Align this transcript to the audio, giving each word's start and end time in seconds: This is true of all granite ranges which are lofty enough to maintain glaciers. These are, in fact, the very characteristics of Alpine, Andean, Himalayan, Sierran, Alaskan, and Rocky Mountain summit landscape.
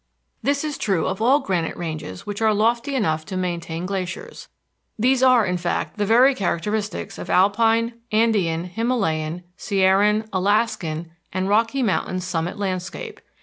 This 0.41 0.63
is 0.63 0.79
true 0.79 1.05
of 1.05 1.21
all 1.21 1.41
granite 1.41 1.77
ranges 1.77 2.25
which 2.25 2.41
are 2.41 2.55
lofty 2.55 2.95
enough 2.95 3.23
to 3.25 3.37
maintain 3.37 3.85
glaciers. 3.85 4.47
These 4.97 5.21
are, 5.21 5.45
in 5.45 5.57
fact, 5.57 5.97
the 5.99 6.07
very 6.07 6.33
characteristics 6.33 7.19
of 7.19 7.29
Alpine, 7.29 7.93
Andean, 8.11 8.63
Himalayan, 8.63 9.43
Sierran, 9.59 10.27
Alaskan, 10.33 11.11
and 11.31 11.47
Rocky 11.47 11.83
Mountain 11.83 12.21
summit 12.21 12.57
landscape. 12.57 13.19